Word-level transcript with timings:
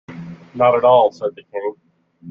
‘Not 0.55 0.73
at 0.73 0.83
all,’ 0.83 1.11
said 1.11 1.35
the 1.35 1.43
King. 1.43 1.75